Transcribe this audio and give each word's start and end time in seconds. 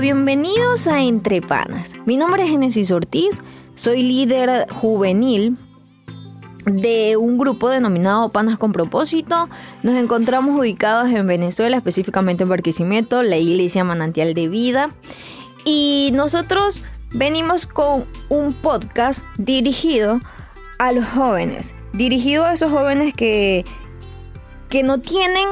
bienvenidos 0.00 0.88
a 0.88 1.02
Entre 1.02 1.40
Panas. 1.40 1.92
Mi 2.04 2.16
nombre 2.16 2.42
es 2.42 2.50
Genesis 2.50 2.90
Ortiz, 2.90 3.40
soy 3.76 4.02
líder 4.02 4.66
juvenil 4.68 5.56
de 6.66 7.16
un 7.16 7.38
grupo 7.38 7.68
denominado 7.68 8.30
Panas 8.30 8.58
con 8.58 8.72
Propósito. 8.72 9.48
Nos 9.84 9.94
encontramos 9.94 10.58
ubicados 10.58 11.10
en 11.10 11.26
Venezuela, 11.28 11.76
específicamente 11.76 12.42
en 12.42 12.48
Barquisimeto, 12.48 13.22
la 13.22 13.36
iglesia 13.36 13.84
Manantial 13.84 14.34
de 14.34 14.48
Vida. 14.48 14.90
Y 15.64 16.10
nosotros 16.12 16.82
venimos 17.12 17.66
con 17.66 18.04
un 18.28 18.52
podcast 18.52 19.24
dirigido 19.38 20.20
a 20.80 20.90
los 20.90 21.06
jóvenes, 21.06 21.74
dirigido 21.92 22.44
a 22.44 22.52
esos 22.52 22.72
jóvenes 22.72 23.14
que, 23.14 23.64
que 24.68 24.82
no 24.82 24.98
tienen 24.98 25.46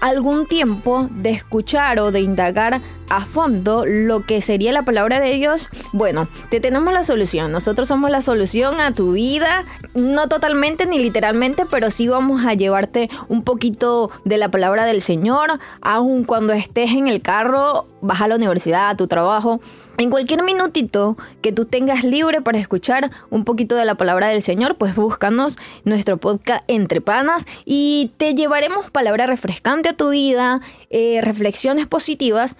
algún 0.00 0.46
tiempo 0.46 1.08
de 1.10 1.30
escuchar 1.30 1.98
o 1.98 2.10
de 2.10 2.20
indagar 2.20 2.80
a 3.08 3.20
fondo 3.22 3.84
lo 3.86 4.24
que 4.24 4.42
sería 4.42 4.72
la 4.72 4.82
palabra 4.82 5.20
de 5.20 5.32
Dios, 5.34 5.68
bueno, 5.92 6.28
te 6.50 6.60
tenemos 6.60 6.92
la 6.92 7.02
solución. 7.02 7.52
Nosotros 7.52 7.88
somos 7.88 8.10
la 8.10 8.20
solución 8.20 8.80
a 8.80 8.92
tu 8.92 9.12
vida, 9.12 9.62
no 9.94 10.28
totalmente 10.28 10.86
ni 10.86 10.98
literalmente, 10.98 11.64
pero 11.70 11.90
sí 11.90 12.08
vamos 12.08 12.44
a 12.44 12.54
llevarte 12.54 13.10
un 13.28 13.42
poquito 13.42 14.10
de 14.24 14.38
la 14.38 14.50
palabra 14.50 14.84
del 14.84 15.00
Señor, 15.00 15.58
aun 15.80 16.24
cuando 16.24 16.52
estés 16.52 16.90
en 16.92 17.08
el 17.08 17.22
carro, 17.22 17.86
vas 18.00 18.20
a 18.20 18.28
la 18.28 18.36
universidad, 18.36 18.90
a 18.90 18.96
tu 18.96 19.06
trabajo 19.06 19.60
en 19.98 20.10
cualquier 20.10 20.42
minutito 20.42 21.16
que 21.40 21.52
tú 21.52 21.64
tengas 21.64 22.04
libre 22.04 22.40
para 22.40 22.58
escuchar 22.58 23.10
un 23.30 23.44
poquito 23.44 23.76
de 23.76 23.84
la 23.84 23.94
palabra 23.94 24.28
del 24.28 24.42
Señor, 24.42 24.76
pues 24.76 24.94
búscanos 24.94 25.58
nuestro 25.84 26.16
podcast 26.16 26.64
Entre 26.68 27.00
Panas 27.00 27.46
y 27.64 28.12
te 28.16 28.34
llevaremos 28.34 28.90
palabra 28.90 29.26
refrescante 29.26 29.90
a 29.90 29.96
tu 29.96 30.10
vida, 30.10 30.60
eh, 30.90 31.20
reflexiones 31.22 31.86
positivas 31.86 32.56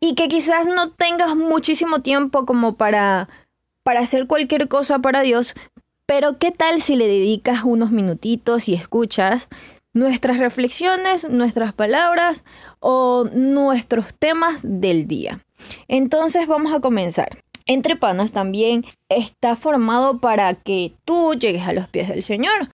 y 0.00 0.14
que 0.14 0.28
quizás 0.28 0.66
no 0.66 0.90
tengas 0.90 1.36
muchísimo 1.36 2.00
tiempo 2.00 2.46
como 2.46 2.76
para, 2.76 3.28
para 3.82 4.00
hacer 4.00 4.26
cualquier 4.26 4.68
cosa 4.68 5.00
para 5.00 5.20
Dios, 5.20 5.54
pero 6.06 6.38
¿qué 6.38 6.52
tal 6.52 6.80
si 6.80 6.96
le 6.96 7.06
dedicas 7.06 7.64
unos 7.64 7.90
minutitos 7.90 8.68
y 8.68 8.74
escuchas 8.74 9.48
nuestras 9.92 10.38
reflexiones, 10.38 11.28
nuestras 11.28 11.72
palabras 11.72 12.44
o 12.80 13.28
nuestros 13.34 14.14
temas 14.14 14.60
del 14.62 15.06
día? 15.06 15.44
Entonces 15.88 16.46
vamos 16.46 16.72
a 16.72 16.80
comenzar. 16.80 17.38
Entre 17.66 17.96
panas 17.96 18.32
también 18.32 18.84
está 19.08 19.54
formado 19.54 20.18
para 20.20 20.54
que 20.54 20.92
tú 21.04 21.34
llegues 21.34 21.66
a 21.66 21.74
los 21.74 21.88
pies 21.88 22.08
del 22.08 22.22
Señor. 22.22 22.70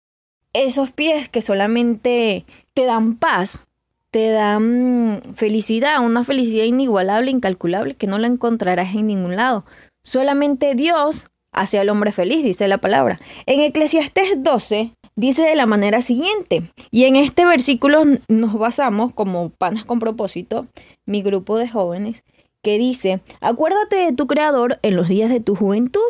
Esos 0.52 0.92
pies 0.92 1.28
que 1.28 1.42
solamente 1.42 2.46
te 2.74 2.86
dan 2.86 3.16
paz, 3.16 3.64
te 4.12 4.30
dan 4.30 5.20
felicidad, 5.34 6.05
una 6.05 6.22
felicidad 6.22 6.64
inigualable, 6.64 7.32
incalculable, 7.32 7.96
que 7.96 8.06
no 8.06 8.18
la 8.18 8.28
encontrarás 8.28 8.94
en 8.94 9.08
ningún 9.08 9.34
lado. 9.34 9.64
Solamente 10.05 10.77
Dios 10.77 11.27
hace 11.50 11.78
al 11.78 11.88
hombre 11.88 12.12
feliz, 12.12 12.44
dice 12.44 12.68
la 12.68 12.78
palabra. 12.78 13.20
En 13.46 13.60
Eclesiastés 13.60 14.44
12 14.44 14.92
dice 15.16 15.42
de 15.42 15.56
la 15.56 15.66
manera 15.66 16.02
siguiente, 16.02 16.70
y 16.90 17.05
en 17.05 17.16
este 17.16 17.44
versículo 17.44 18.05
nos 18.28 18.58
basamos 18.58 19.12
como 19.12 19.50
panas 19.50 19.84
con 19.84 19.98
propósito, 19.98 20.66
mi 21.06 21.22
grupo 21.22 21.58
de 21.58 21.68
jóvenes, 21.68 22.22
que 22.64 22.78
dice, 22.78 23.20
acuérdate 23.40 23.94
de 23.94 24.12
tu 24.12 24.26
Creador 24.26 24.80
en 24.82 24.96
los 24.96 25.06
días 25.06 25.30
de 25.30 25.38
tu 25.38 25.54
juventud, 25.54 26.00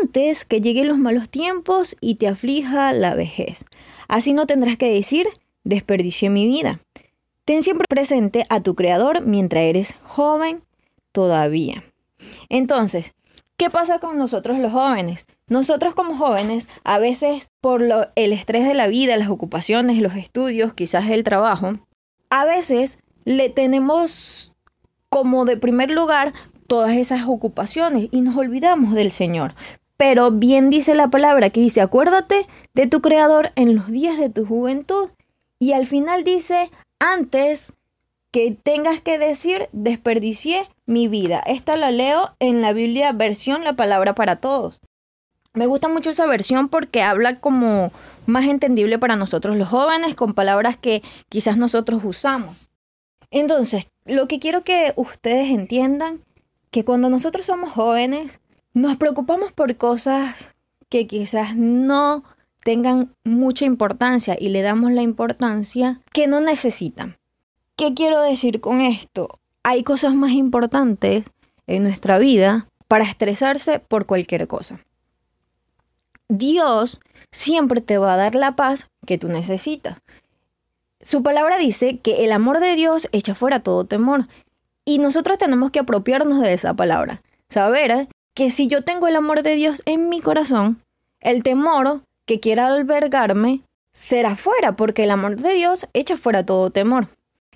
antes 0.00 0.46
que 0.46 0.62
lleguen 0.62 0.88
los 0.88 0.96
malos 0.96 1.28
tiempos 1.28 1.96
y 2.00 2.14
te 2.14 2.28
aflija 2.28 2.94
la 2.94 3.14
vejez. 3.14 3.66
Así 4.08 4.32
no 4.32 4.46
tendrás 4.46 4.78
que 4.78 4.90
decir, 4.90 5.26
desperdicié 5.64 6.30
mi 6.30 6.46
vida. 6.46 6.80
Ten 7.44 7.62
siempre 7.62 7.86
presente 7.88 8.46
a 8.48 8.60
tu 8.60 8.74
Creador 8.74 9.26
mientras 9.26 9.64
eres 9.64 9.96
joven 10.04 10.62
todavía. 11.12 11.84
Entonces, 12.48 13.14
¿qué 13.56 13.68
pasa 13.68 13.98
con 13.98 14.18
nosotros 14.18 14.58
los 14.58 14.72
jóvenes? 14.72 15.26
Nosotros 15.48 15.94
como 15.94 16.16
jóvenes, 16.16 16.68
a 16.84 16.98
veces 16.98 17.48
por 17.60 17.84
el 18.14 18.32
estrés 18.32 18.66
de 18.66 18.74
la 18.74 18.88
vida, 18.88 19.16
las 19.16 19.28
ocupaciones, 19.28 19.98
los 19.98 20.16
estudios, 20.16 20.74
quizás 20.74 21.08
el 21.10 21.24
trabajo, 21.24 21.74
a 22.30 22.44
veces 22.44 22.98
le 23.24 23.48
tenemos 23.48 24.55
como 25.08 25.44
de 25.44 25.56
primer 25.56 25.90
lugar 25.90 26.32
todas 26.66 26.96
esas 26.96 27.24
ocupaciones 27.26 28.08
y 28.10 28.20
nos 28.20 28.36
olvidamos 28.36 28.94
del 28.94 29.10
Señor. 29.10 29.54
Pero 29.96 30.30
bien 30.30 30.68
dice 30.68 30.94
la 30.94 31.08
palabra 31.08 31.50
que 31.50 31.60
dice, 31.60 31.80
acuérdate 31.80 32.46
de 32.74 32.86
tu 32.86 33.00
Creador 33.00 33.52
en 33.56 33.74
los 33.74 33.90
días 33.90 34.18
de 34.18 34.28
tu 34.28 34.44
juventud. 34.44 35.10
Y 35.58 35.72
al 35.72 35.86
final 35.86 36.22
dice, 36.22 36.70
antes 36.98 37.72
que 38.30 38.50
tengas 38.50 39.00
que 39.00 39.18
decir, 39.18 39.68
desperdicié 39.72 40.68
mi 40.84 41.08
vida. 41.08 41.42
Esta 41.46 41.76
la 41.76 41.90
leo 41.90 42.34
en 42.38 42.60
la 42.60 42.74
Biblia 42.74 43.12
versión 43.12 43.64
La 43.64 43.74
palabra 43.74 44.14
para 44.14 44.36
todos. 44.36 44.82
Me 45.54 45.66
gusta 45.66 45.88
mucho 45.88 46.10
esa 46.10 46.26
versión 46.26 46.68
porque 46.68 47.02
habla 47.02 47.40
como 47.40 47.90
más 48.26 48.44
entendible 48.44 48.98
para 48.98 49.16
nosotros 49.16 49.56
los 49.56 49.68
jóvenes, 49.68 50.14
con 50.14 50.34
palabras 50.34 50.76
que 50.76 51.02
quizás 51.30 51.56
nosotros 51.56 52.02
usamos. 52.04 52.54
Entonces, 53.30 53.86
lo 54.06 54.28
que 54.28 54.38
quiero 54.38 54.62
que 54.62 54.92
ustedes 54.96 55.50
entiendan, 55.50 56.20
que 56.70 56.84
cuando 56.84 57.10
nosotros 57.10 57.46
somos 57.46 57.70
jóvenes, 57.70 58.40
nos 58.74 58.96
preocupamos 58.96 59.52
por 59.52 59.76
cosas 59.76 60.54
que 60.88 61.06
quizás 61.06 61.56
no 61.56 62.22
tengan 62.62 63.14
mucha 63.24 63.64
importancia 63.64 64.36
y 64.38 64.48
le 64.48 64.62
damos 64.62 64.92
la 64.92 65.02
importancia 65.02 66.00
que 66.12 66.26
no 66.26 66.40
necesitan. 66.40 67.16
¿Qué 67.76 67.94
quiero 67.94 68.20
decir 68.20 68.60
con 68.60 68.80
esto? 68.80 69.38
Hay 69.62 69.82
cosas 69.82 70.14
más 70.14 70.32
importantes 70.32 71.24
en 71.66 71.82
nuestra 71.82 72.18
vida 72.18 72.68
para 72.88 73.04
estresarse 73.04 73.78
por 73.78 74.06
cualquier 74.06 74.46
cosa. 74.46 74.80
Dios 76.28 77.00
siempre 77.30 77.80
te 77.80 77.98
va 77.98 78.14
a 78.14 78.16
dar 78.16 78.34
la 78.34 78.56
paz 78.56 78.88
que 79.06 79.18
tú 79.18 79.28
necesitas. 79.28 79.98
Su 81.02 81.22
palabra 81.22 81.58
dice 81.58 81.98
que 81.98 82.24
el 82.24 82.32
amor 82.32 82.60
de 82.60 82.74
Dios 82.74 83.08
echa 83.12 83.34
fuera 83.34 83.62
todo 83.62 83.84
temor. 83.84 84.26
Y 84.84 84.98
nosotros 84.98 85.38
tenemos 85.38 85.70
que 85.70 85.80
apropiarnos 85.80 86.40
de 86.40 86.52
esa 86.52 86.74
palabra. 86.74 87.20
Saber 87.48 88.08
que 88.34 88.50
si 88.50 88.66
yo 88.66 88.82
tengo 88.82 89.08
el 89.08 89.16
amor 89.16 89.42
de 89.42 89.54
Dios 89.54 89.82
en 89.84 90.08
mi 90.08 90.20
corazón, 90.20 90.82
el 91.20 91.42
temor 91.42 92.02
que 92.26 92.40
quiera 92.40 92.66
albergarme 92.66 93.62
será 93.92 94.36
fuera, 94.36 94.76
porque 94.76 95.04
el 95.04 95.10
amor 95.10 95.36
de 95.36 95.54
Dios 95.54 95.88
echa 95.92 96.16
fuera 96.16 96.44
todo 96.44 96.70
temor. 96.70 97.08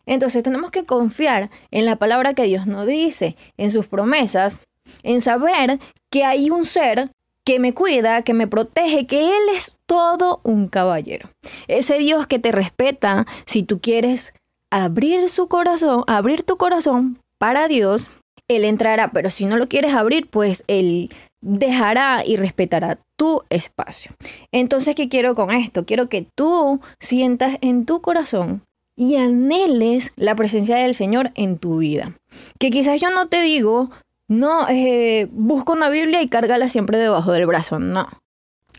Entonces 0.06 0.42
tenemos 0.42 0.70
que 0.70 0.86
confiar 0.86 1.50
en 1.70 1.84
la 1.84 1.96
palabra 1.96 2.34
que 2.34 2.44
Dios 2.44 2.66
nos 2.66 2.86
dice, 2.86 3.36
en 3.56 3.70
sus 3.70 3.86
promesas, 3.86 4.62
en 5.02 5.20
saber 5.20 5.78
que 6.10 6.24
hay 6.24 6.50
un 6.50 6.64
ser 6.64 7.10
que 7.44 7.58
me 7.58 7.74
cuida, 7.74 8.22
que 8.22 8.34
me 8.34 8.46
protege, 8.46 9.06
que 9.06 9.28
Él 9.28 9.42
es 9.54 9.78
todo 9.86 10.40
un 10.42 10.68
caballero. 10.68 11.30
Ese 11.68 11.98
Dios 11.98 12.26
que 12.26 12.38
te 12.38 12.52
respeta 12.52 13.26
si 13.46 13.62
tú 13.62 13.80
quieres 13.80 14.34
abrir 14.70 15.28
su 15.28 15.48
corazón, 15.48 16.04
abrir 16.06 16.42
tu 16.42 16.56
corazón 16.56 17.18
para 17.38 17.68
Dios, 17.68 18.10
Él 18.48 18.64
entrará, 18.64 19.10
pero 19.12 19.30
si 19.30 19.46
no 19.46 19.56
lo 19.56 19.68
quieres 19.68 19.94
abrir, 19.94 20.28
pues 20.28 20.64
Él 20.68 21.10
dejará 21.40 22.22
y 22.24 22.36
respetará 22.36 22.98
tu 23.16 23.42
espacio. 23.48 24.12
Entonces, 24.52 24.94
¿qué 24.94 25.08
quiero 25.08 25.34
con 25.34 25.50
esto? 25.50 25.84
Quiero 25.84 26.08
que 26.08 26.26
tú 26.34 26.80
sientas 27.00 27.56
en 27.62 27.86
tu 27.86 28.00
corazón 28.00 28.62
y 28.96 29.16
anheles 29.16 30.12
la 30.16 30.34
presencia 30.34 30.76
del 30.76 30.94
Señor 30.94 31.30
en 31.34 31.58
tu 31.58 31.78
vida. 31.78 32.12
Que 32.58 32.70
quizás 32.70 33.00
yo 33.00 33.10
no 33.10 33.28
te 33.28 33.40
digo, 33.40 33.90
no, 34.30 34.68
eh, 34.68 35.26
busca 35.32 35.72
una 35.72 35.88
Biblia 35.88 36.22
y 36.22 36.28
cárgala 36.28 36.68
siempre 36.68 36.98
debajo 36.98 37.32
del 37.32 37.46
brazo. 37.46 37.80
No. 37.80 38.06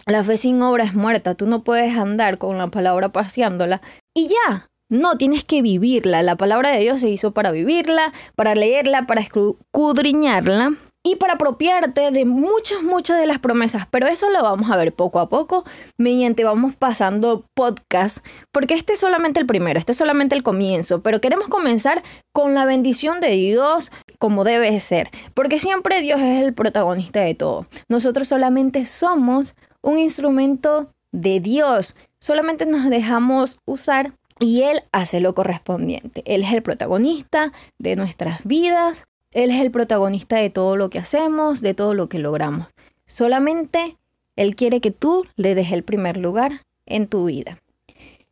La 0.06 0.24
fe 0.24 0.38
sin 0.38 0.62
obra 0.62 0.86
es 0.86 0.94
muerta. 0.94 1.36
Tú 1.36 1.46
no 1.46 1.66
puedes 1.66 1.98
andar 1.98 2.38
con 2.38 2.58
la 2.58 2.68
palabra 2.68 3.10
paseándola 3.10 3.82
y 4.14 4.30
ya. 4.30 4.70
No, 4.88 5.18
tienes 5.18 5.44
que 5.44 5.62
vivirla. 5.62 6.22
La 6.22 6.38
palabra 6.38 6.72
de 6.72 6.80
Dios 6.80 7.02
se 7.02 7.10
hizo 7.10 7.34
para 7.34 7.52
vivirla, 7.52 8.14
para 8.38 8.56
leerla, 8.56 9.08
para 9.08 9.20
escudriñarla 9.20 10.72
y 11.04 11.16
para 11.16 11.34
apropiarte 11.34 12.12
de 12.12 12.26
muchas, 12.26 12.84
muchas 12.84 13.20
de 13.20 13.26
las 13.26 13.40
promesas. 13.40 13.88
Pero 13.90 14.08
eso 14.08 14.30
lo 14.30 14.44
vamos 14.44 14.70
a 14.70 14.78
ver 14.78 14.94
poco 14.94 15.20
a 15.20 15.30
poco 15.30 15.64
mediante 15.98 16.44
vamos 16.44 16.76
pasando 16.76 17.46
podcast, 17.56 18.26
porque 18.52 18.76
este 18.76 18.94
es 18.94 19.00
solamente 19.00 19.40
el 19.40 19.46
primero, 19.46 19.80
este 19.80 19.94
es 19.94 19.98
solamente 19.98 20.36
el 20.36 20.44
comienzo, 20.44 21.02
pero 21.02 21.22
queremos 21.22 21.48
comenzar 21.48 22.04
con 22.34 22.54
la 22.54 22.66
bendición 22.66 23.20
de 23.20 23.32
Dios 23.32 23.92
como 24.20 24.44
debe 24.44 24.80
ser, 24.80 25.10
porque 25.34 25.60
siempre 25.60 26.02
Dios 26.02 26.22
es 26.22 26.44
el 26.44 26.54
protagonista 26.54 27.22
de 27.22 27.36
todo. 27.36 27.66
Nosotros 27.90 28.28
solamente 28.28 28.86
somos 28.86 29.56
un 29.82 29.98
instrumento 29.98 30.92
de 31.12 31.40
Dios, 31.40 31.96
solamente 32.20 32.66
nos 32.66 32.90
dejamos 32.90 33.58
usar 33.66 34.14
y 34.40 34.64
Él 34.64 34.84
hace 34.92 35.20
lo 35.20 35.36
correspondiente. 35.36 36.24
Él 36.26 36.44
es 36.44 36.54
el 36.54 36.62
protagonista 36.64 37.52
de 37.80 37.96
nuestras 37.96 38.44
vidas 38.44 39.06
él 39.32 39.50
es 39.50 39.62
el 39.62 39.72
protagonista 39.72 40.36
de 40.36 40.50
todo 40.50 40.76
lo 40.76 40.90
que 40.90 41.00
hacemos, 41.00 41.62
de 41.62 41.74
todo 41.74 41.94
lo 41.94 42.10
que 42.10 42.20
logramos. 42.20 42.68
Solamente 43.06 43.98
Él 44.36 44.56
quiere 44.56 44.82
que 44.82 44.92
tú 44.92 45.26
le 45.38 45.56
des 45.56 45.72
el 45.72 45.84
primer 45.84 46.18
lugar 46.18 46.62
en 46.86 47.08
tu 47.08 47.26
vida. 47.26 47.58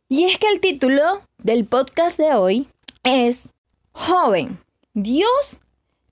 Y 0.08 0.24
es 0.24 0.38
que 0.38 0.48
el 0.48 0.60
título 0.60 1.22
del 1.38 1.64
podcast 1.64 2.18
de 2.18 2.34
hoy 2.34 2.68
es 3.02 3.50
Joven, 3.92 4.58
Dios 4.92 5.58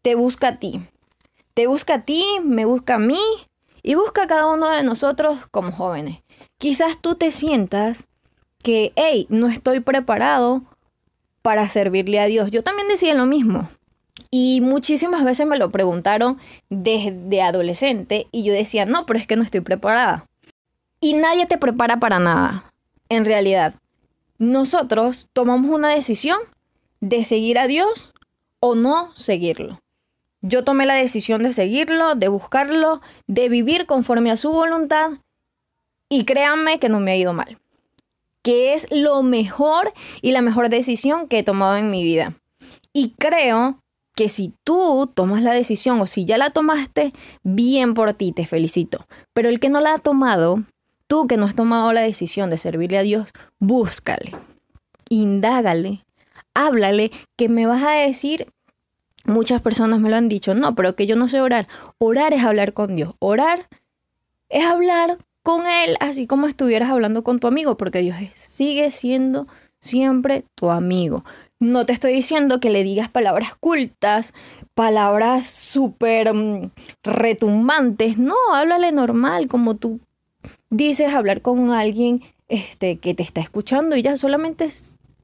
te 0.00 0.14
busca 0.14 0.48
a 0.48 0.58
ti. 0.58 0.80
Te 1.52 1.66
busca 1.66 1.94
a 1.94 2.04
ti, 2.04 2.24
me 2.42 2.64
busca 2.64 2.94
a 2.94 2.98
mí 2.98 3.20
y 3.82 3.94
busca 3.94 4.22
a 4.22 4.26
cada 4.26 4.46
uno 4.46 4.70
de 4.70 4.82
nosotros 4.82 5.38
como 5.50 5.72
jóvenes. 5.72 6.22
Quizás 6.56 6.98
tú 6.98 7.14
te 7.14 7.30
sientas 7.30 8.06
que, 8.62 8.92
hey, 8.96 9.26
no 9.28 9.48
estoy 9.48 9.80
preparado 9.80 10.62
para 11.42 11.68
servirle 11.68 12.20
a 12.20 12.26
Dios. 12.26 12.50
Yo 12.50 12.62
también 12.62 12.88
decía 12.88 13.14
lo 13.14 13.26
mismo. 13.26 13.68
Y 14.30 14.60
muchísimas 14.60 15.24
veces 15.24 15.46
me 15.46 15.56
lo 15.56 15.70
preguntaron 15.70 16.38
desde 16.68 17.42
adolescente 17.42 18.26
y 18.30 18.44
yo 18.44 18.52
decía, 18.52 18.84
no, 18.84 19.06
pero 19.06 19.18
es 19.18 19.26
que 19.26 19.36
no 19.36 19.42
estoy 19.42 19.60
preparada. 19.60 20.26
Y 21.00 21.14
nadie 21.14 21.46
te 21.46 21.58
prepara 21.58 21.98
para 21.98 22.18
nada, 22.18 22.72
en 23.08 23.24
realidad. 23.24 23.74
Nosotros 24.38 25.28
tomamos 25.32 25.70
una 25.70 25.88
decisión 25.88 26.38
de 27.00 27.24
seguir 27.24 27.58
a 27.58 27.66
Dios 27.66 28.12
o 28.60 28.74
no 28.74 29.14
seguirlo. 29.16 29.80
Yo 30.40 30.62
tomé 30.62 30.86
la 30.86 30.94
decisión 30.94 31.42
de 31.42 31.52
seguirlo, 31.52 32.14
de 32.14 32.28
buscarlo, 32.28 33.00
de 33.26 33.48
vivir 33.48 33.86
conforme 33.86 34.30
a 34.30 34.36
su 34.36 34.52
voluntad 34.52 35.10
y 36.08 36.24
créanme 36.24 36.78
que 36.78 36.88
no 36.88 37.00
me 37.00 37.12
ha 37.12 37.16
ido 37.16 37.32
mal. 37.32 37.58
Que 38.42 38.74
es 38.74 38.86
lo 38.90 39.22
mejor 39.22 39.92
y 40.22 40.32
la 40.32 40.42
mejor 40.42 40.68
decisión 40.68 41.28
que 41.28 41.40
he 41.40 41.42
tomado 41.42 41.76
en 41.76 41.90
mi 41.90 42.04
vida. 42.04 42.34
Y 42.92 43.14
creo 43.18 43.82
que 44.18 44.28
si 44.28 44.52
tú 44.64 45.08
tomas 45.14 45.44
la 45.44 45.52
decisión 45.52 46.00
o 46.00 46.08
si 46.08 46.24
ya 46.24 46.38
la 46.38 46.50
tomaste, 46.50 47.12
bien 47.44 47.94
por 47.94 48.14
ti, 48.14 48.32
te 48.32 48.46
felicito. 48.46 49.06
Pero 49.32 49.48
el 49.48 49.60
que 49.60 49.68
no 49.68 49.80
la 49.80 49.94
ha 49.94 49.98
tomado, 49.98 50.64
tú 51.06 51.28
que 51.28 51.36
no 51.36 51.46
has 51.46 51.54
tomado 51.54 51.92
la 51.92 52.00
decisión 52.00 52.50
de 52.50 52.58
servirle 52.58 52.98
a 52.98 53.02
Dios, 53.02 53.28
búscale, 53.60 54.32
indágale, 55.08 56.02
háblale, 56.52 57.12
que 57.36 57.48
me 57.48 57.66
vas 57.66 57.84
a 57.84 57.92
decir, 57.92 58.48
muchas 59.24 59.62
personas 59.62 60.00
me 60.00 60.10
lo 60.10 60.16
han 60.16 60.28
dicho, 60.28 60.52
no, 60.52 60.74
pero 60.74 60.96
que 60.96 61.06
yo 61.06 61.14
no 61.14 61.28
sé 61.28 61.40
orar. 61.40 61.68
Orar 61.98 62.34
es 62.34 62.42
hablar 62.42 62.72
con 62.72 62.96
Dios. 62.96 63.14
Orar 63.20 63.68
es 64.48 64.64
hablar 64.64 65.18
con 65.44 65.64
Él 65.68 65.96
así 66.00 66.26
como 66.26 66.48
estuvieras 66.48 66.90
hablando 66.90 67.22
con 67.22 67.38
tu 67.38 67.46
amigo, 67.46 67.76
porque 67.76 68.00
Dios 68.00 68.16
sigue 68.34 68.90
siendo 68.90 69.46
siempre 69.78 70.42
tu 70.56 70.72
amigo. 70.72 71.22
No 71.60 71.86
te 71.86 71.92
estoy 71.92 72.12
diciendo 72.12 72.60
que 72.60 72.70
le 72.70 72.84
digas 72.84 73.08
palabras 73.08 73.56
cultas, 73.56 74.32
palabras 74.74 75.44
súper 75.44 76.32
mm, 76.32 76.70
retumbantes. 77.02 78.16
No, 78.16 78.36
háblale 78.54 78.92
normal, 78.92 79.48
como 79.48 79.74
tú 79.74 80.00
dices 80.70 81.12
hablar 81.12 81.42
con 81.42 81.72
alguien 81.72 82.22
este, 82.48 82.98
que 82.98 83.14
te 83.14 83.24
está 83.24 83.40
escuchando 83.40 83.96
y 83.96 84.02
ya 84.02 84.16
solamente 84.16 84.68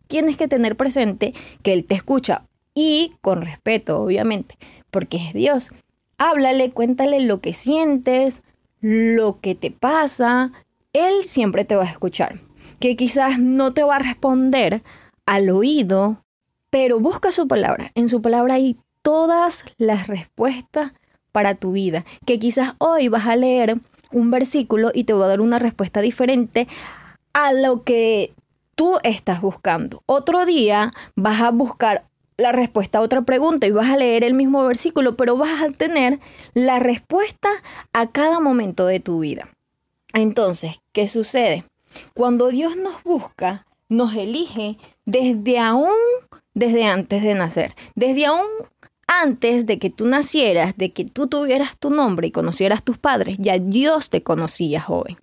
tienes 0.09 0.37
que 0.37 0.49
tener 0.49 0.77
presente 0.77 1.35
que 1.63 1.73
Él 1.73 1.85
te 1.85 1.95
escucha 1.95 2.45
y 2.75 3.13
con 3.21 3.43
respeto, 3.43 4.03
obviamente, 4.03 4.59
porque 4.91 5.19
es 5.19 5.33
Dios. 5.33 5.71
Háblale, 6.19 6.71
cuéntale 6.71 7.21
lo 7.21 7.41
que 7.41 7.53
sientes, 7.53 8.43
lo 8.81 9.41
que 9.41 9.55
te 9.55 9.71
pasa. 9.71 10.53
Él 10.93 11.25
siempre 11.25 11.65
te 11.65 11.77
va 11.77 11.85
a 11.85 11.91
escuchar. 11.91 12.41
Que 12.81 12.97
quizás 12.97 13.39
no 13.39 13.73
te 13.73 13.85
va 13.85 13.97
a 13.97 14.01
responder 14.01 14.83
al 15.27 15.51
oído, 15.51 16.24
pero 16.75 16.99
busca 16.99 17.31
su 17.31 17.47
palabra. 17.47 17.93
En 17.95 18.09
su 18.09 18.21
palabra 18.21 18.55
hay 18.55 18.77
todas 19.03 19.65
las 19.79 20.09
respuestas 20.09 20.91
para 21.31 21.55
tu 21.55 21.71
vida. 21.71 22.05
Que 22.27 22.41
quizás 22.41 22.73
hoy 22.79 23.07
vas 23.07 23.29
a 23.29 23.37
leer 23.37 23.77
un 24.11 24.33
versículo 24.33 24.91
y 24.93 25.05
te 25.05 25.13
va 25.13 25.27
a 25.27 25.29
dar 25.29 25.41
una 25.41 25.61
respuesta 25.61 26.01
diferente 26.01 26.67
a 27.33 27.53
lo 27.53 27.85
que 27.85 28.35
tú 28.75 28.99
estás 29.05 29.41
buscando. 29.41 30.03
Otro 30.07 30.47
día 30.47 30.91
vas 31.15 31.43
a 31.43 31.53
buscar 31.53 32.03
la 32.39 32.51
respuesta 32.51 32.99
a 32.99 33.03
otra 33.03 33.23
pregunta 33.23 33.69
y 33.69 33.71
vas 33.71 33.91
a 33.91 33.97
leer 33.97 34.25
el 34.25 34.35
mismo 34.35 34.67
versículo, 34.67 35.15
pero 35.15 35.37
vas 35.37 35.63
a 35.63 35.71
tener 35.71 36.19
la 36.55 36.81
respuesta 36.81 37.51
a 37.93 38.09
cada 38.09 38.41
momento 38.41 38.85
de 38.87 38.99
tu 38.99 39.21
vida. 39.21 39.49
Entonces, 40.13 40.81
¿qué 40.91 41.07
sucede? 41.07 41.67
Cuando 42.15 42.49
Dios 42.49 42.77
nos 42.77 43.01
busca, 43.05 43.65
nos 43.89 44.17
elige 44.17 44.77
desde 45.05 45.61
aún, 45.61 45.93
desde 46.55 46.85
antes 46.85 47.23
de 47.23 47.35
nacer, 47.35 47.75
desde 47.95 48.27
aún 48.27 48.47
antes 49.07 49.67
de 49.67 49.79
que 49.79 49.91
tú 49.91 50.07
nacieras, 50.07 50.77
de 50.77 50.91
que 50.91 51.05
tú 51.05 51.27
tuvieras 51.27 51.79
tu 51.79 51.91
nombre 51.91 52.29
y 52.29 52.31
conocieras 52.31 52.83
tus 52.83 52.99
padres, 52.99 53.37
ya 53.39 53.59
Dios 53.59 54.11
te 54.11 54.23
conocía 54.23 54.81
joven. 54.81 55.17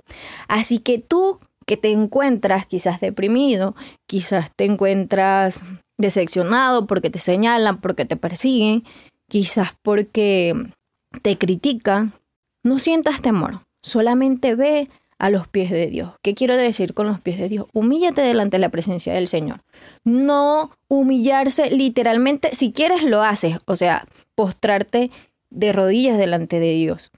Así 0.47 0.79
que 0.79 0.99
tú 0.99 1.39
que 1.65 1.77
te 1.77 1.91
encuentras 1.91 2.65
quizás 2.65 2.99
deprimido, 2.99 3.75
quizás 4.07 4.51
te 4.55 4.65
encuentras 4.65 5.61
decepcionado 5.97 6.87
porque 6.87 7.09
te 7.09 7.19
señalan, 7.19 7.79
porque 7.79 8.05
te 8.05 8.17
persiguen, 8.17 8.83
quizás 9.29 9.69
porque 9.81 10.53
te 11.21 11.37
critican, 11.37 12.13
no 12.63 12.79
sientas 12.79 13.21
temor, 13.21 13.59
solamente 13.83 14.55
ve 14.55 14.89
a 15.21 15.29
los 15.29 15.47
pies 15.47 15.69
de 15.69 15.85
Dios. 15.85 16.15
¿Qué 16.23 16.33
quiero 16.33 16.57
decir 16.57 16.95
con 16.95 17.05
los 17.05 17.21
pies 17.21 17.37
de 17.37 17.47
Dios? 17.47 17.67
Humíllate 17.73 18.21
delante 18.21 18.57
de 18.57 18.61
la 18.61 18.69
presencia 18.69 19.13
del 19.13 19.27
Señor. 19.27 19.61
No 20.03 20.71
humillarse 20.87 21.69
literalmente, 21.69 22.55
si 22.55 22.71
quieres 22.71 23.03
lo 23.03 23.21
haces, 23.21 23.59
o 23.65 23.75
sea, 23.75 24.07
postrarte 24.33 25.11
de 25.51 25.71
rodillas 25.73 26.17
delante 26.17 26.59
de 26.59 26.73
Dios. 26.73 27.11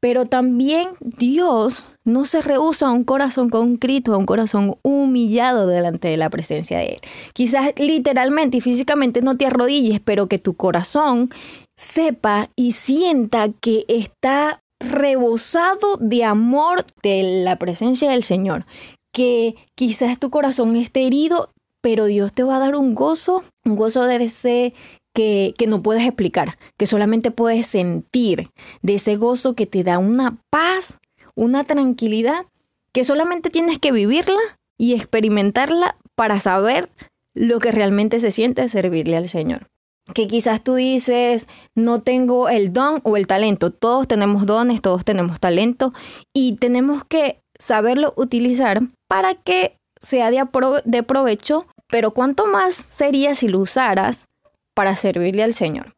Pero 0.00 0.26
también 0.26 0.88
Dios 0.98 1.90
no 2.02 2.24
se 2.24 2.42
rehúsa 2.42 2.88
a 2.88 2.90
un 2.90 3.04
corazón 3.04 3.48
concreto, 3.50 4.14
a 4.14 4.18
un 4.18 4.26
corazón 4.26 4.76
humillado 4.82 5.68
delante 5.68 6.08
de 6.08 6.16
la 6.16 6.30
presencia 6.30 6.78
de 6.78 6.94
Él. 6.94 7.00
Quizás 7.34 7.72
literalmente 7.76 8.56
y 8.56 8.62
físicamente 8.62 9.22
no 9.22 9.36
te 9.36 9.46
arrodilles, 9.46 10.00
pero 10.00 10.26
que 10.26 10.40
tu 10.40 10.54
corazón 10.54 11.30
sepa 11.76 12.48
y 12.56 12.72
sienta 12.72 13.48
que 13.60 13.84
está 13.86 14.63
rebosado 14.80 15.96
de 15.98 16.24
amor 16.24 16.84
de 17.02 17.42
la 17.44 17.56
presencia 17.56 18.10
del 18.10 18.22
Señor. 18.22 18.64
Que 19.12 19.54
quizás 19.74 20.18
tu 20.18 20.30
corazón 20.30 20.76
esté 20.76 21.06
herido, 21.06 21.48
pero 21.80 22.06
Dios 22.06 22.32
te 22.32 22.42
va 22.42 22.56
a 22.56 22.60
dar 22.60 22.74
un 22.74 22.94
gozo, 22.94 23.44
un 23.64 23.76
gozo 23.76 24.04
de 24.04 24.24
ese 24.24 24.72
que, 25.14 25.54
no 25.68 25.82
puedes 25.82 26.04
explicar, 26.04 26.56
que 26.76 26.86
solamente 26.86 27.30
puedes 27.30 27.66
sentir, 27.66 28.48
de 28.82 28.96
ese 28.96 29.16
gozo 29.16 29.54
que 29.54 29.66
te 29.66 29.84
da 29.84 29.98
una 29.98 30.38
paz, 30.50 30.98
una 31.34 31.64
tranquilidad, 31.64 32.46
que 32.92 33.04
solamente 33.04 33.50
tienes 33.50 33.78
que 33.78 33.92
vivirla 33.92 34.40
y 34.76 34.94
experimentarla 34.94 35.96
para 36.14 36.40
saber 36.40 36.90
lo 37.32 37.58
que 37.60 37.72
realmente 37.72 38.20
se 38.20 38.30
siente 38.30 38.68
servirle 38.68 39.16
al 39.16 39.28
Señor. 39.28 39.68
Que 40.12 40.28
quizás 40.28 40.62
tú 40.62 40.74
dices, 40.74 41.46
no 41.74 42.00
tengo 42.02 42.48
el 42.48 42.72
don 42.72 43.00
o 43.04 43.16
el 43.16 43.26
talento. 43.26 43.70
Todos 43.70 44.06
tenemos 44.06 44.44
dones, 44.44 44.82
todos 44.82 45.04
tenemos 45.04 45.40
talento 45.40 45.94
y 46.34 46.56
tenemos 46.56 47.04
que 47.04 47.40
saberlo 47.58 48.12
utilizar 48.16 48.82
para 49.08 49.34
que 49.34 49.78
sea 50.00 50.30
de, 50.30 51.02
provecho, 51.02 51.64
pero 51.88 52.10
cuánto 52.10 52.46
más 52.46 52.74
sería 52.74 53.34
si 53.34 53.48
lo 53.48 53.60
usaras 53.60 54.26
para 54.74 54.96
servirle 54.96 55.42
al 55.42 55.54
Señor. 55.54 55.94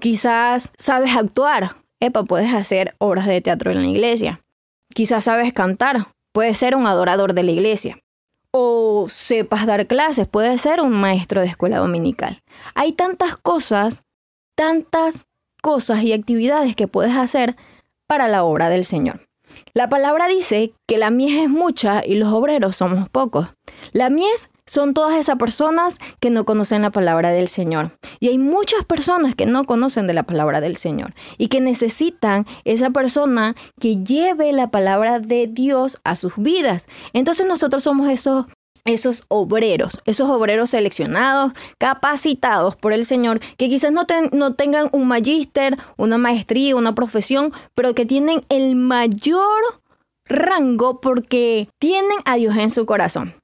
Quizás 0.00 0.70
sabes 0.76 1.16
actuar, 1.16 1.70
epa, 2.00 2.24
puedes 2.24 2.52
hacer 2.52 2.94
obras 2.98 3.26
de 3.26 3.40
teatro 3.40 3.70
en 3.70 3.82
la 3.82 3.88
iglesia. 3.88 4.40
Quizás 4.94 5.24
sabes 5.24 5.52
cantar, 5.52 6.08
puedes 6.32 6.58
ser 6.58 6.76
un 6.76 6.86
adorador 6.86 7.32
de 7.32 7.42
la 7.42 7.52
iglesia. 7.52 7.98
O 8.52 9.06
sepas 9.08 9.66
dar 9.66 9.86
clases, 9.86 10.26
puedes 10.26 10.60
ser 10.60 10.80
un 10.80 10.92
maestro 10.92 11.40
de 11.40 11.46
escuela 11.46 11.78
dominical. 11.78 12.42
Hay 12.74 12.92
tantas 12.92 13.36
cosas, 13.36 14.02
tantas 14.56 15.26
cosas 15.62 16.02
y 16.02 16.12
actividades 16.12 16.74
que 16.74 16.88
puedes 16.88 17.16
hacer 17.16 17.56
para 18.06 18.28
la 18.28 18.44
obra 18.44 18.70
del 18.70 18.84
Señor. 18.84 19.27
La 19.74 19.88
palabra 19.88 20.28
dice 20.28 20.72
que 20.86 20.98
la 20.98 21.10
mies 21.10 21.42
es 21.42 21.50
mucha 21.50 22.04
y 22.04 22.14
los 22.14 22.32
obreros 22.32 22.76
somos 22.76 23.08
pocos. 23.08 23.48
La 23.92 24.10
mies 24.10 24.50
son 24.68 24.92
todas 24.92 25.16
esas 25.16 25.36
personas 25.36 25.98
que 26.20 26.30
no 26.30 26.44
conocen 26.44 26.82
la 26.82 26.90
palabra 26.90 27.30
del 27.30 27.48
Señor. 27.48 27.92
Y 28.20 28.28
hay 28.28 28.38
muchas 28.38 28.84
personas 28.84 29.34
que 29.34 29.46
no 29.46 29.64
conocen 29.64 30.06
de 30.06 30.14
la 30.14 30.24
palabra 30.24 30.60
del 30.60 30.76
Señor 30.76 31.14
y 31.38 31.48
que 31.48 31.60
necesitan 31.60 32.44
esa 32.64 32.90
persona 32.90 33.56
que 33.80 33.96
lleve 33.96 34.52
la 34.52 34.70
palabra 34.70 35.20
de 35.20 35.46
Dios 35.46 35.98
a 36.04 36.16
sus 36.16 36.34
vidas. 36.36 36.86
Entonces 37.14 37.46
nosotros 37.46 37.82
somos 37.82 38.10
esos 38.10 38.46
esos 38.88 39.24
obreros, 39.28 39.98
esos 40.06 40.30
obreros 40.30 40.70
seleccionados, 40.70 41.52
capacitados 41.78 42.76
por 42.76 42.92
el 42.92 43.04
Señor, 43.04 43.40
que 43.56 43.68
quizás 43.68 43.92
no, 43.92 44.06
no 44.32 44.54
tengan 44.54 44.88
un 44.92 45.06
magíster, 45.08 45.76
una 45.96 46.18
maestría, 46.18 46.76
una 46.76 46.94
profesión, 46.94 47.52
pero 47.74 47.94
que 47.94 48.06
tienen 48.06 48.44
el 48.48 48.76
mayor 48.76 49.80
rango 50.28 51.00
porque 51.00 51.68
tienen 51.78 52.18
a 52.24 52.36
Dios 52.36 52.56
en 52.56 52.70
su 52.70 52.86
corazón. 52.86 53.34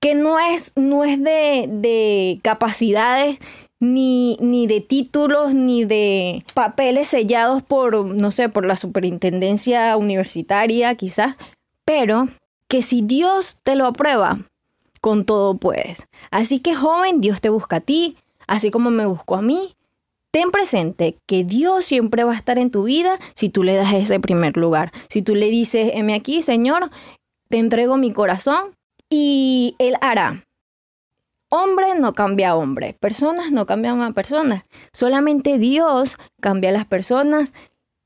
Que 0.00 0.14
no 0.14 0.38
es, 0.38 0.72
no 0.76 1.04
es 1.04 1.22
de, 1.22 2.38
capacidades 2.42 3.38
ni, 3.80 4.36
ni, 4.40 4.66
de 4.66 4.80
títulos, 4.80 5.54
ni 5.54 5.84
de 5.84 6.44
papeles 6.52 7.08
sellados 7.08 7.62
por, 7.62 8.04
no 8.04 8.30
sé, 8.30 8.48
por 8.48 8.66
la 8.66 8.76
superintendencia 8.76 9.96
universitaria 9.96 10.94
quizás, 10.94 11.36
pero 11.84 12.28
que 12.68 12.82
si 12.82 13.00
Dios 13.02 13.58
te 13.62 13.76
lo 13.76 13.86
aprueba, 13.86 14.38
con 15.04 15.26
todo 15.26 15.58
puedes. 15.58 16.06
Así 16.30 16.60
que 16.60 16.74
joven, 16.74 17.20
Dios 17.20 17.42
te 17.42 17.50
busca 17.50 17.76
a 17.76 17.80
ti, 17.80 18.16
así 18.46 18.70
como 18.70 18.88
me 18.88 19.04
buscó 19.04 19.36
a 19.36 19.42
mí. 19.42 19.76
ten 20.30 20.50
presente 20.50 21.18
que 21.26 21.44
Dios 21.44 21.84
siempre 21.84 22.24
va 22.24 22.32
a 22.32 22.36
estar 22.36 22.56
en 22.56 22.70
tu 22.70 22.84
vida 22.84 23.18
si 23.34 23.50
tú 23.50 23.64
le 23.64 23.74
das 23.74 23.92
ese 23.92 24.18
primer 24.18 24.56
lugar. 24.56 24.92
Si 25.10 25.20
tú 25.20 25.34
le 25.34 25.50
dices, 25.50 25.90
heme 25.92 26.14
aquí, 26.14 26.40
Señor, 26.40 26.88
te 27.50 27.58
entrego 27.58 27.98
mi 27.98 28.14
corazón 28.14 28.74
y 29.10 29.76
Él 29.78 29.96
hará. 30.00 30.42
Hombre 31.50 31.88
no 31.98 32.14
cambia 32.14 32.52
a 32.52 32.56
hombre, 32.56 32.96
personas 32.98 33.52
no 33.52 33.66
cambian 33.66 34.00
a 34.00 34.12
personas, 34.12 34.62
solamente 34.94 35.58
Dios 35.58 36.16
cambia 36.40 36.70
a 36.70 36.72
las 36.72 36.86
personas 36.86 37.52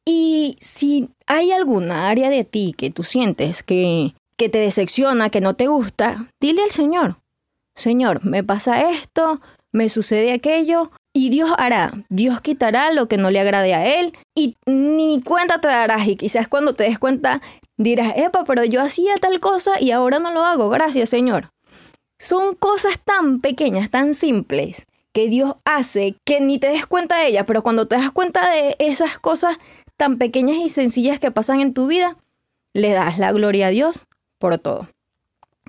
y 0.04 0.56
si 0.60 1.10
hay 1.28 1.52
alguna 1.52 2.08
área 2.08 2.28
de 2.28 2.42
ti 2.42 2.74
que 2.76 2.90
tú 2.90 3.04
sientes 3.04 3.62
que, 3.62 4.14
que 4.38 4.48
te 4.48 4.58
decepciona, 4.58 5.28
que 5.28 5.40
no 5.42 5.54
te 5.54 5.66
gusta, 5.66 6.26
dile 6.40 6.62
al 6.62 6.70
Señor, 6.70 7.16
Señor, 7.76 8.24
me 8.24 8.42
pasa 8.42 8.90
esto, 8.90 9.40
me 9.72 9.88
sucede 9.88 10.32
aquello, 10.32 10.88
y 11.12 11.30
Dios 11.30 11.50
hará, 11.58 11.92
Dios 12.08 12.40
quitará 12.40 12.92
lo 12.92 13.08
que 13.08 13.16
no 13.16 13.30
le 13.30 13.40
agrade 13.40 13.74
a 13.74 13.86
Él 13.86 14.16
y 14.36 14.56
ni 14.66 15.20
cuenta 15.22 15.60
te 15.60 15.68
darás 15.68 16.06
y 16.06 16.16
quizás 16.16 16.46
cuando 16.48 16.74
te 16.74 16.84
des 16.84 16.98
cuenta 16.98 17.40
dirás, 17.76 18.12
epa, 18.16 18.44
pero 18.44 18.64
yo 18.64 18.80
hacía 18.82 19.16
tal 19.16 19.40
cosa 19.40 19.80
y 19.80 19.90
ahora 19.90 20.18
no 20.18 20.30
lo 20.30 20.44
hago, 20.44 20.68
gracias 20.68 21.10
Señor. 21.10 21.50
Son 22.20 22.54
cosas 22.54 23.00
tan 23.04 23.40
pequeñas, 23.40 23.90
tan 23.90 24.14
simples 24.14 24.86
que 25.12 25.28
Dios 25.28 25.54
hace 25.64 26.14
que 26.24 26.40
ni 26.40 26.58
te 26.58 26.68
des 26.68 26.86
cuenta 26.86 27.16
de 27.16 27.28
ellas, 27.28 27.44
pero 27.46 27.62
cuando 27.62 27.86
te 27.86 27.96
das 27.96 28.10
cuenta 28.12 28.50
de 28.50 28.76
esas 28.78 29.18
cosas 29.18 29.56
tan 29.96 30.18
pequeñas 30.18 30.58
y 30.58 30.68
sencillas 30.68 31.18
que 31.18 31.30
pasan 31.30 31.60
en 31.60 31.74
tu 31.74 31.86
vida, 31.86 32.16
le 32.74 32.92
das 32.92 33.18
la 33.18 33.32
gloria 33.32 33.68
a 33.68 33.70
Dios 33.70 34.06
por 34.38 34.58
todo. 34.58 34.88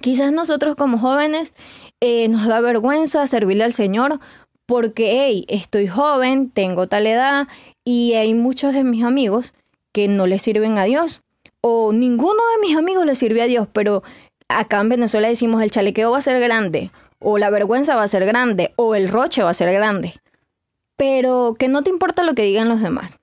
Quizás 0.02 0.32
nosotros 0.32 0.76
como 0.76 0.98
jóvenes 0.98 1.54
eh, 2.00 2.28
nos 2.30 2.48
da 2.48 2.62
vergüenza 2.62 3.28
servirle 3.28 3.64
al 3.64 3.74
Señor 3.74 4.20
porque, 4.66 5.26
hey, 5.26 5.46
estoy 5.48 5.88
joven, 5.88 6.52
tengo 6.52 6.88
tal 6.88 7.08
edad 7.08 7.48
y 7.84 8.14
hay 8.14 8.34
muchos 8.34 8.74
de 8.74 8.84
mis 8.84 9.04
amigos 9.04 9.52
que 9.92 10.08
no 10.08 10.28
le 10.28 10.40
sirven 10.40 10.78
a 10.78 10.84
Dios. 10.84 11.22
O 11.62 11.92
ninguno 11.92 12.42
de 12.56 12.68
mis 12.68 12.78
amigos 12.78 13.06
le 13.06 13.16
sirve 13.16 13.42
a 13.42 13.48
Dios, 13.48 13.68
pero 13.74 14.04
acá 14.48 14.80
en 14.80 14.90
Venezuela 14.90 15.28
decimos 15.28 15.62
el 15.62 15.72
chalequeo 15.72 16.12
va 16.12 16.20
a 16.20 16.22
ser 16.22 16.40
grande, 16.40 16.92
o 17.20 17.38
la 17.38 17.50
vergüenza 17.50 17.96
va 17.96 18.04
a 18.04 18.08
ser 18.08 18.26
grande, 18.26 18.72
o 18.78 18.96
el 18.96 19.10
roche 19.10 19.44
va 19.44 19.50
a 19.50 19.56
ser 19.56 19.74
grande. 19.74 20.14
Pero 20.96 21.56
que 21.58 21.68
no 21.68 21.84
te 21.84 21.90
importa 21.90 22.24
lo 22.24 22.34
que 22.34 22.44
digan 22.44 22.70
los 22.70 22.82
demás 22.82 23.20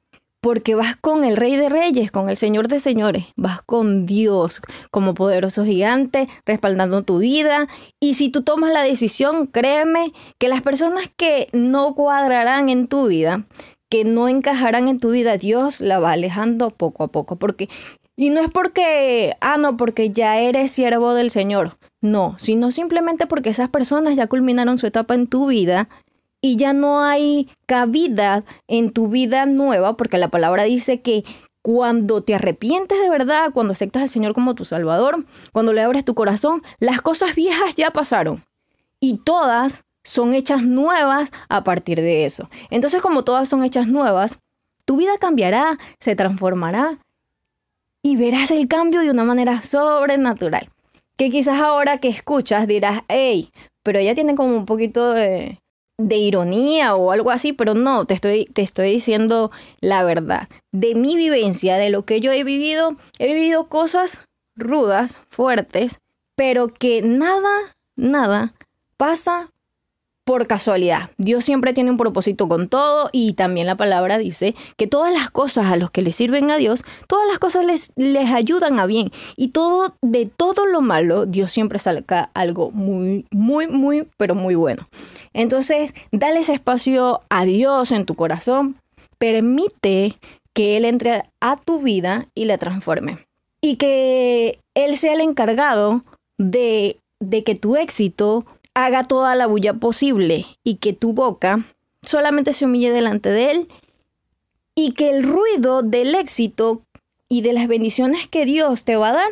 porque 0.46 0.76
vas 0.76 0.94
con 0.94 1.24
el 1.24 1.36
Rey 1.36 1.56
de 1.56 1.68
Reyes, 1.68 2.12
con 2.12 2.30
el 2.30 2.36
Señor 2.36 2.68
de 2.68 2.78
Señores, 2.78 3.24
vas 3.34 3.62
con 3.62 4.06
Dios 4.06 4.62
como 4.92 5.12
poderoso 5.12 5.64
gigante, 5.64 6.28
respaldando 6.44 7.02
tu 7.02 7.18
vida. 7.18 7.66
Y 7.98 8.14
si 8.14 8.28
tú 8.28 8.42
tomas 8.42 8.72
la 8.72 8.84
decisión, 8.84 9.48
créeme 9.48 10.12
que 10.38 10.48
las 10.48 10.62
personas 10.62 11.10
que 11.16 11.48
no 11.52 11.96
cuadrarán 11.96 12.68
en 12.68 12.86
tu 12.86 13.08
vida, 13.08 13.44
que 13.90 14.04
no 14.04 14.28
encajarán 14.28 14.86
en 14.86 15.00
tu 15.00 15.10
vida, 15.10 15.36
Dios 15.36 15.80
la 15.80 15.98
va 15.98 16.12
alejando 16.12 16.70
poco 16.70 17.02
a 17.02 17.08
poco. 17.08 17.34
Porque, 17.34 17.68
y 18.14 18.30
no 18.30 18.40
es 18.40 18.48
porque, 18.48 19.34
ah, 19.40 19.56
no, 19.56 19.76
porque 19.76 20.10
ya 20.10 20.38
eres 20.38 20.70
siervo 20.70 21.14
del 21.14 21.32
Señor. 21.32 21.72
No, 22.00 22.36
sino 22.38 22.70
simplemente 22.70 23.26
porque 23.26 23.50
esas 23.50 23.68
personas 23.68 24.14
ya 24.14 24.28
culminaron 24.28 24.78
su 24.78 24.86
etapa 24.86 25.14
en 25.14 25.26
tu 25.26 25.48
vida 25.48 25.88
y 26.46 26.54
ya 26.54 26.72
no 26.72 27.02
hay 27.02 27.50
cabida 27.66 28.44
en 28.68 28.92
tu 28.92 29.08
vida 29.08 29.46
nueva, 29.46 29.96
porque 29.96 30.16
la 30.16 30.28
palabra 30.28 30.62
dice 30.62 31.00
que 31.00 31.24
cuando 31.60 32.22
te 32.22 32.36
arrepientes 32.36 33.00
de 33.00 33.10
verdad, 33.10 33.50
cuando 33.52 33.72
aceptas 33.72 34.02
al 34.02 34.08
Señor 34.08 34.32
como 34.32 34.54
tu 34.54 34.64
Salvador, 34.64 35.24
cuando 35.50 35.72
le 35.72 35.82
abres 35.82 36.04
tu 36.04 36.14
corazón, 36.14 36.62
las 36.78 37.00
cosas 37.00 37.34
viejas 37.34 37.74
ya 37.74 37.90
pasaron 37.90 38.44
y 39.00 39.18
todas 39.18 39.82
son 40.04 40.34
hechas 40.34 40.62
nuevas 40.62 41.32
a 41.48 41.64
partir 41.64 42.00
de 42.00 42.26
eso. 42.26 42.48
Entonces, 42.70 43.02
como 43.02 43.24
todas 43.24 43.48
son 43.48 43.64
hechas 43.64 43.88
nuevas, 43.88 44.38
tu 44.84 44.96
vida 44.96 45.18
cambiará, 45.18 45.80
se 45.98 46.14
transformará 46.14 46.96
y 48.02 48.14
verás 48.14 48.52
el 48.52 48.68
cambio 48.68 49.00
de 49.00 49.10
una 49.10 49.24
manera 49.24 49.62
sobrenatural. 49.62 50.70
Que 51.16 51.28
quizás 51.28 51.58
ahora 51.58 51.98
que 51.98 52.06
escuchas 52.06 52.68
dirás, 52.68 53.00
hey, 53.08 53.50
pero 53.82 53.98
ella 53.98 54.14
tiene 54.14 54.36
como 54.36 54.56
un 54.56 54.64
poquito 54.64 55.12
de, 55.12 55.58
de 55.98 56.16
ironía 56.16 56.94
o 56.94 57.12
algo 57.12 57.30
así, 57.30 57.52
pero 57.52 57.74
no, 57.74 58.04
te 58.04 58.14
estoy, 58.14 58.44
te 58.46 58.62
estoy 58.62 58.92
diciendo 58.92 59.50
la 59.80 60.04
verdad. 60.04 60.48
De 60.72 60.94
mi 60.94 61.16
vivencia, 61.16 61.76
de 61.76 61.90
lo 61.90 62.04
que 62.04 62.20
yo 62.20 62.32
he 62.32 62.44
vivido, 62.44 62.96
he 63.18 63.26
vivido 63.26 63.68
cosas 63.68 64.24
rudas, 64.54 65.20
fuertes, 65.30 66.00
pero 66.34 66.68
que 66.68 67.02
nada, 67.02 67.76
nada 67.96 68.54
pasa 68.96 69.50
por 70.26 70.48
casualidad. 70.48 71.08
Dios 71.18 71.44
siempre 71.44 71.72
tiene 71.72 71.92
un 71.92 71.96
propósito 71.96 72.48
con 72.48 72.68
todo 72.68 73.10
y 73.12 73.34
también 73.34 73.68
la 73.68 73.76
palabra 73.76 74.18
dice 74.18 74.56
que 74.76 74.88
todas 74.88 75.14
las 75.14 75.30
cosas 75.30 75.66
a 75.66 75.76
los 75.76 75.92
que 75.92 76.02
le 76.02 76.10
sirven 76.10 76.50
a 76.50 76.56
Dios, 76.56 76.82
todas 77.06 77.28
las 77.28 77.38
cosas 77.38 77.64
les, 77.64 77.92
les 77.94 78.32
ayudan 78.32 78.80
a 78.80 78.86
bien 78.86 79.12
y 79.36 79.48
todo 79.48 79.94
de 80.02 80.26
todo 80.26 80.66
lo 80.66 80.80
malo 80.80 81.26
Dios 81.26 81.52
siempre 81.52 81.78
saca 81.78 82.30
algo 82.34 82.72
muy 82.72 83.24
muy 83.30 83.68
muy 83.68 84.08
pero 84.16 84.34
muy 84.34 84.56
bueno. 84.56 84.82
Entonces, 85.32 85.94
dale 86.10 86.40
ese 86.40 86.54
espacio 86.54 87.20
a 87.30 87.44
Dios 87.44 87.92
en 87.92 88.04
tu 88.04 88.16
corazón, 88.16 88.74
permite 89.18 90.16
que 90.54 90.76
Él 90.76 90.86
entre 90.86 91.22
a 91.40 91.54
tu 91.54 91.80
vida 91.80 92.26
y 92.34 92.46
la 92.46 92.58
transforme. 92.58 93.18
Y 93.60 93.76
que 93.76 94.58
Él 94.74 94.96
sea 94.96 95.12
el 95.12 95.20
encargado 95.20 96.00
de, 96.36 96.98
de 97.20 97.44
que 97.44 97.54
tu 97.54 97.76
éxito 97.76 98.44
haga 98.76 99.04
toda 99.04 99.34
la 99.34 99.46
bulla 99.46 99.72
posible 99.72 100.44
y 100.62 100.74
que 100.74 100.92
tu 100.92 101.14
boca 101.14 101.64
solamente 102.02 102.52
se 102.52 102.66
humille 102.66 102.92
delante 102.92 103.30
de 103.30 103.50
Él 103.50 103.68
y 104.74 104.92
que 104.92 105.08
el 105.08 105.22
ruido 105.22 105.80
del 105.80 106.14
éxito 106.14 106.82
y 107.26 107.40
de 107.40 107.54
las 107.54 107.68
bendiciones 107.68 108.28
que 108.28 108.44
Dios 108.44 108.84
te 108.84 108.96
va 108.96 109.08
a 109.08 109.14
dar 109.14 109.30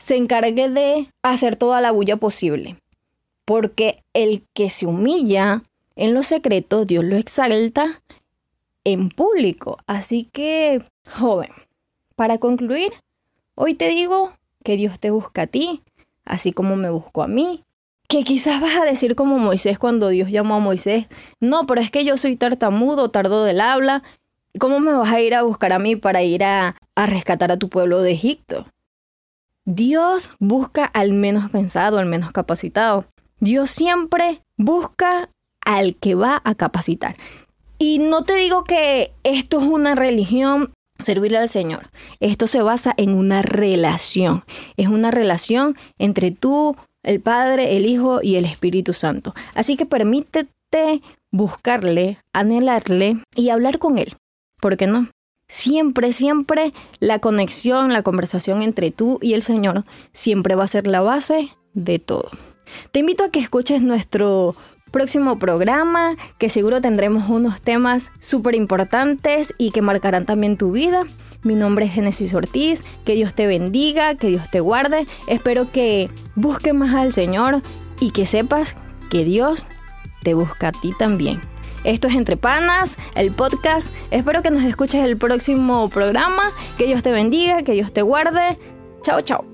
se 0.00 0.16
encargue 0.16 0.68
de 0.68 1.06
hacer 1.22 1.54
toda 1.54 1.80
la 1.80 1.92
bulla 1.92 2.16
posible. 2.16 2.76
Porque 3.44 4.02
el 4.12 4.42
que 4.54 4.70
se 4.70 4.86
humilla 4.86 5.62
en 5.94 6.12
los 6.12 6.26
secretos, 6.26 6.88
Dios 6.88 7.04
lo 7.04 7.16
exalta 7.16 8.02
en 8.82 9.08
público. 9.08 9.78
Así 9.86 10.28
que, 10.32 10.82
joven, 11.08 11.50
para 12.16 12.38
concluir, 12.38 12.90
hoy 13.54 13.74
te 13.74 13.86
digo 13.86 14.32
que 14.64 14.76
Dios 14.76 14.98
te 14.98 15.12
busca 15.12 15.42
a 15.42 15.46
ti, 15.46 15.80
así 16.24 16.50
como 16.50 16.74
me 16.74 16.90
buscó 16.90 17.22
a 17.22 17.28
mí, 17.28 17.62
que 18.08 18.22
quizás 18.22 18.60
vas 18.60 18.76
a 18.76 18.84
decir 18.84 19.14
como 19.14 19.38
Moisés 19.38 19.78
cuando 19.78 20.08
Dios 20.08 20.30
llamó 20.30 20.56
a 20.56 20.60
Moisés, 20.60 21.08
no, 21.40 21.66
pero 21.66 21.80
es 21.80 21.90
que 21.90 22.04
yo 22.04 22.16
soy 22.16 22.36
tartamudo, 22.36 23.10
tardo 23.10 23.44
del 23.44 23.60
habla, 23.60 24.02
¿cómo 24.58 24.80
me 24.80 24.92
vas 24.92 25.12
a 25.12 25.20
ir 25.20 25.34
a 25.34 25.42
buscar 25.42 25.72
a 25.72 25.78
mí 25.78 25.96
para 25.96 26.22
ir 26.22 26.44
a, 26.44 26.76
a 26.94 27.06
rescatar 27.06 27.50
a 27.50 27.58
tu 27.58 27.68
pueblo 27.68 28.02
de 28.02 28.12
Egipto? 28.12 28.66
Dios 29.66 30.34
busca 30.38 30.84
al 30.84 31.12
menos 31.12 31.50
pensado, 31.50 31.98
al 31.98 32.06
menos 32.06 32.32
capacitado. 32.32 33.06
Dios 33.40 33.70
siempre 33.70 34.42
busca 34.58 35.28
al 35.64 35.96
que 35.96 36.14
va 36.14 36.42
a 36.44 36.54
capacitar. 36.54 37.16
Y 37.78 37.98
no 37.98 38.24
te 38.24 38.34
digo 38.34 38.64
que 38.64 39.12
esto 39.24 39.58
es 39.58 39.64
una 39.64 39.94
religión, 39.94 40.72
servirle 40.98 41.38
al 41.38 41.48
Señor. 41.48 41.90
Esto 42.20 42.46
se 42.46 42.62
basa 42.62 42.94
en 42.96 43.14
una 43.14 43.42
relación. 43.42 44.44
Es 44.76 44.88
una 44.88 45.10
relación 45.10 45.76
entre 45.98 46.30
tú, 46.30 46.76
el 47.04 47.20
Padre, 47.20 47.76
el 47.76 47.86
Hijo 47.86 48.20
y 48.22 48.36
el 48.36 48.44
Espíritu 48.44 48.92
Santo. 48.92 49.34
Así 49.54 49.76
que 49.76 49.86
permítete 49.86 51.02
buscarle, 51.30 52.18
anhelarle 52.32 53.18
y 53.36 53.50
hablar 53.50 53.78
con 53.78 53.98
Él. 53.98 54.14
¿Por 54.60 54.76
qué 54.76 54.86
no? 54.86 55.08
Siempre, 55.46 56.12
siempre 56.12 56.72
la 57.00 57.18
conexión, 57.18 57.92
la 57.92 58.02
conversación 58.02 58.62
entre 58.62 58.90
tú 58.90 59.18
y 59.20 59.34
el 59.34 59.42
Señor 59.42 59.84
siempre 60.12 60.54
va 60.54 60.64
a 60.64 60.68
ser 60.68 60.86
la 60.86 61.02
base 61.02 61.50
de 61.74 61.98
todo. 61.98 62.30
Te 62.92 63.00
invito 63.00 63.24
a 63.24 63.30
que 63.30 63.40
escuches 63.40 63.82
nuestro 63.82 64.56
próximo 64.90 65.38
programa, 65.38 66.16
que 66.38 66.48
seguro 66.48 66.80
tendremos 66.80 67.28
unos 67.28 67.60
temas 67.60 68.10
súper 68.20 68.54
importantes 68.54 69.52
y 69.58 69.70
que 69.70 69.82
marcarán 69.82 70.24
también 70.24 70.56
tu 70.56 70.72
vida. 70.72 71.02
Mi 71.44 71.54
nombre 71.54 71.84
es 71.84 71.92
Genesis 71.92 72.34
Ortiz, 72.34 72.84
que 73.04 73.14
Dios 73.14 73.34
te 73.34 73.46
bendiga, 73.46 74.14
que 74.16 74.28
Dios 74.28 74.50
te 74.50 74.60
guarde. 74.60 75.06
Espero 75.28 75.70
que 75.70 76.10
busques 76.34 76.74
más 76.74 76.94
al 76.94 77.12
Señor 77.12 77.60
y 78.00 78.10
que 78.10 78.26
sepas 78.26 78.74
que 79.10 79.24
Dios 79.24 79.66
te 80.22 80.34
busca 80.34 80.68
a 80.68 80.72
ti 80.72 80.92
también. 80.98 81.40
Esto 81.84 82.08
es 82.08 82.14
Entre 82.14 82.38
Panas, 82.38 82.96
el 83.14 83.30
podcast. 83.30 83.88
Espero 84.10 84.42
que 84.42 84.50
nos 84.50 84.64
escuches 84.64 85.04
el 85.04 85.18
próximo 85.18 85.90
programa. 85.90 86.50
Que 86.78 86.86
Dios 86.86 87.02
te 87.02 87.12
bendiga, 87.12 87.62
que 87.62 87.72
Dios 87.72 87.92
te 87.92 88.00
guarde. 88.00 88.58
Chao, 89.02 89.20
chao. 89.20 89.53